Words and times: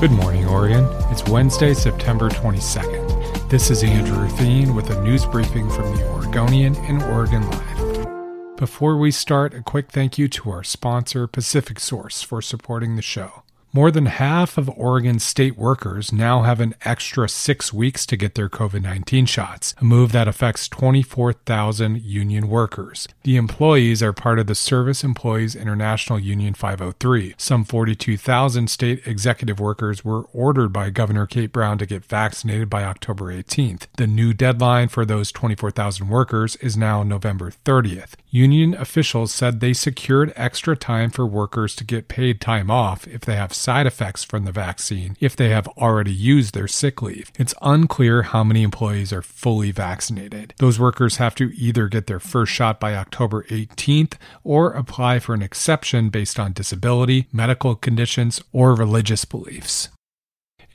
Good 0.00 0.12
morning, 0.12 0.46
Oregon. 0.46 0.86
It's 1.10 1.22
Wednesday, 1.26 1.74
September 1.74 2.30
22nd. 2.30 3.50
This 3.50 3.70
is 3.70 3.84
Andrew 3.84 4.28
Theen 4.30 4.74
with 4.74 4.88
a 4.88 4.98
news 5.02 5.26
briefing 5.26 5.68
from 5.68 5.94
the 5.94 6.08
Oregonian 6.08 6.74
and 6.76 7.02
Oregon 7.02 7.42
Live. 7.50 8.56
Before 8.56 8.96
we 8.96 9.10
start, 9.10 9.52
a 9.52 9.60
quick 9.60 9.90
thank 9.90 10.16
you 10.16 10.26
to 10.26 10.52
our 10.52 10.64
sponsor, 10.64 11.26
Pacific 11.26 11.78
Source, 11.78 12.22
for 12.22 12.40
supporting 12.40 12.96
the 12.96 13.02
show. 13.02 13.42
More 13.72 13.92
than 13.92 14.06
half 14.06 14.58
of 14.58 14.68
Oregon 14.70 15.20
state 15.20 15.56
workers 15.56 16.12
now 16.12 16.42
have 16.42 16.58
an 16.58 16.74
extra 16.84 17.28
six 17.28 17.72
weeks 17.72 18.04
to 18.06 18.16
get 18.16 18.34
their 18.34 18.48
COVID 18.48 18.82
19 18.82 19.26
shots, 19.26 19.76
a 19.78 19.84
move 19.84 20.10
that 20.10 20.26
affects 20.26 20.68
24,000 20.68 22.02
union 22.02 22.48
workers. 22.48 23.06
The 23.22 23.36
employees 23.36 24.02
are 24.02 24.12
part 24.12 24.40
of 24.40 24.48
the 24.48 24.56
Service 24.56 25.04
Employees 25.04 25.54
International 25.54 26.18
Union 26.18 26.52
503. 26.52 27.36
Some 27.38 27.64
42,000 27.64 28.68
state 28.68 29.06
executive 29.06 29.60
workers 29.60 30.04
were 30.04 30.22
ordered 30.32 30.72
by 30.72 30.90
Governor 30.90 31.28
Kate 31.28 31.52
Brown 31.52 31.78
to 31.78 31.86
get 31.86 32.04
vaccinated 32.04 32.68
by 32.68 32.82
October 32.82 33.26
18th. 33.26 33.86
The 33.96 34.08
new 34.08 34.34
deadline 34.34 34.88
for 34.88 35.04
those 35.04 35.30
24,000 35.30 36.08
workers 36.08 36.56
is 36.56 36.76
now 36.76 37.04
November 37.04 37.52
30th. 37.64 38.14
Union 38.30 38.74
officials 38.74 39.32
said 39.32 39.60
they 39.60 39.72
secured 39.72 40.32
extra 40.34 40.76
time 40.76 41.10
for 41.10 41.24
workers 41.24 41.76
to 41.76 41.84
get 41.84 42.08
paid 42.08 42.40
time 42.40 42.68
off 42.68 43.06
if 43.06 43.20
they 43.20 43.36
have 43.36 43.52
side 43.60 43.86
effects 43.86 44.24
from 44.24 44.44
the 44.44 44.52
vaccine 44.52 45.16
if 45.20 45.36
they 45.36 45.50
have 45.50 45.68
already 45.68 46.12
used 46.12 46.54
their 46.54 46.66
sick 46.66 47.02
leave. 47.02 47.30
It's 47.38 47.54
unclear 47.62 48.22
how 48.22 48.42
many 48.42 48.62
employees 48.62 49.12
are 49.12 49.22
fully 49.22 49.70
vaccinated. 49.70 50.54
Those 50.58 50.80
workers 50.80 51.16
have 51.16 51.34
to 51.36 51.52
either 51.54 51.88
get 51.88 52.06
their 52.06 52.20
first 52.20 52.52
shot 52.52 52.80
by 52.80 52.94
October 52.94 53.44
18th 53.44 54.14
or 54.42 54.72
apply 54.72 55.18
for 55.18 55.34
an 55.34 55.42
exception 55.42 56.08
based 56.08 56.40
on 56.40 56.52
disability, 56.52 57.28
medical 57.32 57.76
conditions, 57.76 58.42
or 58.52 58.74
religious 58.74 59.24
beliefs. 59.24 59.88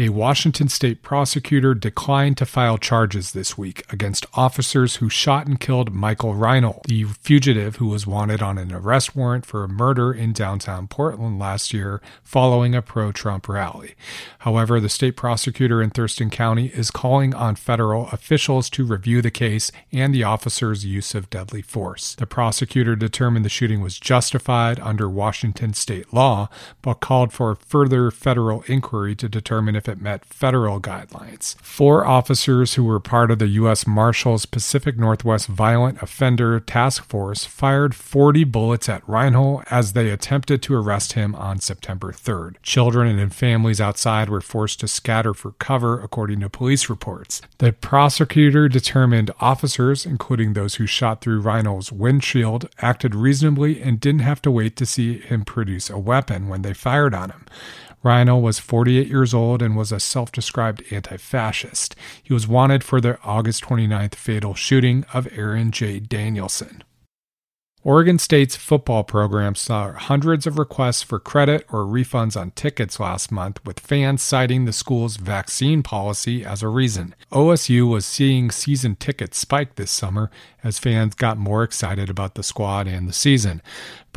A 0.00 0.10
Washington 0.10 0.68
state 0.68 1.02
prosecutor 1.02 1.74
declined 1.74 2.36
to 2.36 2.46
file 2.46 2.78
charges 2.78 3.32
this 3.32 3.58
week 3.58 3.84
against 3.92 4.26
officers 4.34 4.96
who 4.96 5.08
shot 5.08 5.48
and 5.48 5.58
killed 5.58 5.92
Michael 5.92 6.34
Reinoehl, 6.34 6.84
the 6.84 7.02
fugitive 7.02 7.76
who 7.76 7.88
was 7.88 8.06
wanted 8.06 8.40
on 8.40 8.58
an 8.58 8.72
arrest 8.72 9.16
warrant 9.16 9.44
for 9.44 9.64
a 9.64 9.68
murder 9.68 10.12
in 10.12 10.32
downtown 10.32 10.86
Portland 10.86 11.40
last 11.40 11.74
year 11.74 12.00
following 12.22 12.76
a 12.76 12.80
pro 12.80 13.10
Trump 13.10 13.48
rally. 13.48 13.96
However, 14.38 14.78
the 14.78 14.88
state 14.88 15.16
prosecutor 15.16 15.82
in 15.82 15.90
Thurston 15.90 16.30
County 16.30 16.66
is 16.66 16.92
calling 16.92 17.34
on 17.34 17.56
federal 17.56 18.06
officials 18.10 18.70
to 18.70 18.84
review 18.84 19.20
the 19.20 19.32
case 19.32 19.72
and 19.90 20.14
the 20.14 20.22
officer's 20.22 20.84
use 20.84 21.12
of 21.12 21.28
deadly 21.28 21.60
force. 21.60 22.14
The 22.14 22.24
prosecutor 22.24 22.94
determined 22.94 23.44
the 23.44 23.48
shooting 23.48 23.80
was 23.80 23.98
justified 23.98 24.78
under 24.78 25.10
Washington 25.10 25.74
state 25.74 26.14
law, 26.14 26.50
but 26.82 27.00
called 27.00 27.32
for 27.32 27.56
further 27.56 28.12
federal 28.12 28.62
inquiry 28.68 29.16
to 29.16 29.28
determine 29.28 29.74
if 29.74 29.87
it 29.88 30.00
met 30.00 30.24
federal 30.24 30.80
guidelines. 30.80 31.56
Four 31.60 32.06
officers 32.06 32.74
who 32.74 32.84
were 32.84 33.00
part 33.00 33.30
of 33.30 33.38
the 33.38 33.48
U.S. 33.48 33.86
Marshals 33.86 34.46
Pacific 34.46 34.98
Northwest 34.98 35.46
Violent 35.46 36.00
Offender 36.02 36.60
Task 36.60 37.04
Force 37.04 37.44
fired 37.44 37.94
40 37.94 38.44
bullets 38.44 38.88
at 38.88 39.06
Reinoehl 39.06 39.64
as 39.70 39.92
they 39.92 40.10
attempted 40.10 40.62
to 40.62 40.74
arrest 40.74 41.14
him 41.14 41.34
on 41.34 41.58
September 41.60 42.12
3rd. 42.12 42.56
Children 42.62 43.18
and 43.18 43.34
families 43.34 43.80
outside 43.80 44.28
were 44.28 44.40
forced 44.40 44.80
to 44.80 44.88
scatter 44.88 45.34
for 45.34 45.52
cover, 45.52 46.00
according 46.00 46.40
to 46.40 46.50
police 46.50 46.88
reports. 46.88 47.40
The 47.58 47.72
prosecutor 47.72 48.68
determined 48.68 49.30
officers, 49.40 50.04
including 50.06 50.52
those 50.52 50.76
who 50.76 50.86
shot 50.86 51.20
through 51.20 51.42
Reinoehl's 51.42 51.90
windshield, 51.90 52.68
acted 52.80 53.14
reasonably 53.14 53.80
and 53.80 54.00
didn't 54.00 54.20
have 54.20 54.42
to 54.42 54.50
wait 54.50 54.76
to 54.76 54.86
see 54.86 55.18
him 55.18 55.44
produce 55.44 55.90
a 55.90 55.98
weapon 55.98 56.48
when 56.48 56.62
they 56.62 56.74
fired 56.74 57.14
on 57.14 57.30
him. 57.30 57.46
Reinoehl 58.04 58.40
was 58.40 58.58
48 58.58 59.08
years 59.08 59.34
old 59.34 59.60
and 59.62 59.76
was 59.76 59.92
a 59.92 60.00
self 60.00 60.30
described 60.30 60.82
anti 60.90 61.16
fascist. 61.16 61.96
He 62.22 62.32
was 62.32 62.46
wanted 62.46 62.84
for 62.84 63.00
the 63.00 63.18
August 63.22 63.64
29th 63.64 64.14
fatal 64.14 64.54
shooting 64.54 65.04
of 65.12 65.28
Aaron 65.32 65.70
J. 65.70 66.00
Danielson. 66.00 66.84
Oregon 67.84 68.18
State's 68.18 68.56
football 68.56 69.04
program 69.04 69.54
saw 69.54 69.92
hundreds 69.92 70.46
of 70.48 70.58
requests 70.58 71.02
for 71.02 71.20
credit 71.20 71.64
or 71.72 71.84
refunds 71.84 72.38
on 72.38 72.50
tickets 72.50 72.98
last 72.98 73.30
month, 73.30 73.64
with 73.64 73.78
fans 73.78 74.20
citing 74.20 74.64
the 74.64 74.72
school's 74.72 75.16
vaccine 75.16 75.84
policy 75.84 76.44
as 76.44 76.60
a 76.62 76.68
reason. 76.68 77.14
OSU 77.30 77.88
was 77.88 78.04
seeing 78.04 78.50
season 78.50 78.96
tickets 78.96 79.38
spike 79.38 79.76
this 79.76 79.92
summer 79.92 80.28
as 80.64 80.80
fans 80.80 81.14
got 81.14 81.38
more 81.38 81.62
excited 81.62 82.10
about 82.10 82.34
the 82.34 82.42
squad 82.42 82.88
and 82.88 83.08
the 83.08 83.12
season. 83.12 83.62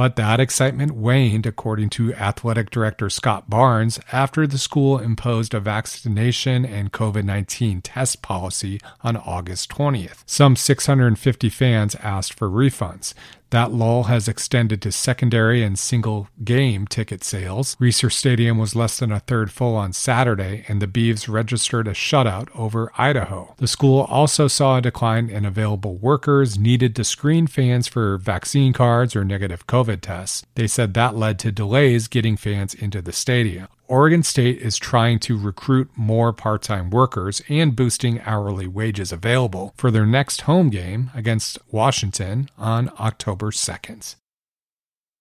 But 0.00 0.16
that 0.16 0.40
excitement 0.40 0.92
waned, 0.92 1.44
according 1.44 1.90
to 1.90 2.14
athletic 2.14 2.70
director 2.70 3.10
Scott 3.10 3.50
Barnes, 3.50 4.00
after 4.10 4.46
the 4.46 4.56
school 4.56 4.98
imposed 4.98 5.52
a 5.52 5.60
vaccination 5.60 6.64
and 6.64 6.90
COVID 6.90 7.24
19 7.24 7.82
test 7.82 8.22
policy 8.22 8.80
on 9.02 9.18
August 9.18 9.68
20th. 9.68 10.22
Some 10.24 10.56
650 10.56 11.50
fans 11.50 11.96
asked 11.96 12.32
for 12.32 12.48
refunds. 12.48 13.12
That 13.50 13.72
lull 13.72 14.04
has 14.04 14.28
extended 14.28 14.80
to 14.82 14.92
secondary 14.92 15.64
and 15.64 15.76
single 15.76 16.28
game 16.44 16.86
ticket 16.86 17.24
sales. 17.24 17.74
Reser 17.80 18.10
Stadium 18.10 18.58
was 18.58 18.76
less 18.76 18.98
than 18.98 19.10
a 19.10 19.18
third 19.18 19.50
full 19.50 19.74
on 19.74 19.92
Saturday, 19.92 20.64
and 20.68 20.80
the 20.80 20.86
Beavs 20.86 21.28
registered 21.28 21.88
a 21.88 21.92
shutout 21.92 22.48
over 22.54 22.92
Idaho. 22.96 23.54
The 23.58 23.66
school 23.66 24.02
also 24.02 24.46
saw 24.46 24.76
a 24.76 24.80
decline 24.80 25.28
in 25.28 25.44
available 25.44 25.96
workers 25.96 26.60
needed 26.60 26.94
to 26.94 27.04
screen 27.04 27.48
fans 27.48 27.88
for 27.88 28.18
vaccine 28.18 28.72
cards 28.72 29.16
or 29.16 29.24
negative 29.24 29.66
COVID 29.90 30.00
tests. 30.00 30.46
They 30.54 30.66
said 30.66 30.94
that 30.94 31.16
led 31.16 31.38
to 31.40 31.52
delays 31.52 32.08
getting 32.08 32.36
fans 32.36 32.74
into 32.74 33.02
the 33.02 33.12
stadium. 33.12 33.68
Oregon 33.88 34.22
State 34.22 34.58
is 34.58 34.76
trying 34.76 35.18
to 35.20 35.38
recruit 35.38 35.90
more 35.96 36.32
part 36.32 36.62
time 36.62 36.90
workers 36.90 37.42
and 37.48 37.74
boosting 37.74 38.20
hourly 38.20 38.68
wages 38.68 39.10
available 39.12 39.74
for 39.76 39.90
their 39.90 40.06
next 40.06 40.42
home 40.42 40.70
game 40.70 41.10
against 41.14 41.58
Washington 41.70 42.48
on 42.56 42.90
October 43.00 43.50
2nd. 43.50 44.14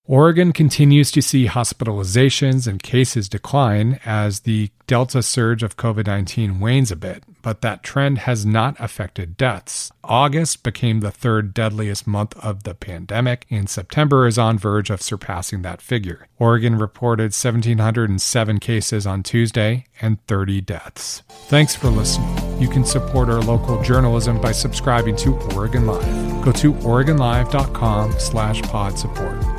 Oregon 0.05 0.53
continues 0.53 1.11
to 1.11 1.21
see 1.21 1.47
hospitalizations 1.47 2.67
and 2.67 2.81
cases 2.81 3.29
decline 3.29 3.99
as 4.05 4.41
the 4.41 4.71
Delta 4.87 5.21
surge 5.21 5.61
of 5.61 5.77
COVID 5.77 6.07
19 6.07 6.59
wanes 6.59 6.91
a 6.91 6.95
bit, 6.95 7.23
but 7.41 7.61
that 7.61 7.83
trend 7.83 8.19
has 8.19 8.45
not 8.45 8.75
affected 8.79 9.37
deaths. 9.37 9.91
August 10.03 10.63
became 10.63 10.99
the 10.99 11.11
third 11.11 11.53
deadliest 11.53 12.07
month 12.07 12.37
of 12.43 12.63
the 12.63 12.73
pandemic, 12.73 13.45
and 13.49 13.69
September 13.69 14.25
is 14.27 14.37
on 14.37 14.57
verge 14.57 14.89
of 14.89 15.01
surpassing 15.01 15.61
that 15.61 15.81
figure. 15.81 16.27
Oregon 16.37 16.77
reported 16.77 17.31
1,707 17.31 18.59
cases 18.59 19.05
on 19.05 19.23
Tuesday 19.23 19.85
and 20.01 20.25
30 20.27 20.61
deaths. 20.61 21.23
Thanks 21.47 21.75
for 21.75 21.89
listening. 21.89 22.61
You 22.61 22.67
can 22.67 22.85
support 22.85 23.29
our 23.29 23.41
local 23.41 23.81
journalism 23.81 24.39
by 24.41 24.51
subscribing 24.51 25.15
to 25.17 25.35
Oregon 25.55 25.85
Live. 25.85 26.43
Go 26.43 26.51
to 26.53 26.73
OregonLive.com 26.73 28.19
slash 28.19 28.61
pod 28.63 28.97
support. 28.97 29.58